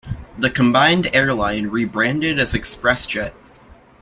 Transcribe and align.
The 0.35 0.49
combined 0.49 1.09
airline 1.15 1.67
rebranded 1.67 2.39
as 2.39 2.53
ExpressJet. 2.55 3.33